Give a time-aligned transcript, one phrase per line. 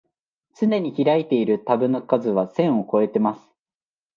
[0.55, 3.41] つねに開いているタブの数は千をこえてます